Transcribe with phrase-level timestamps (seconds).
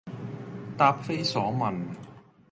[0.75, 1.79] 答非所問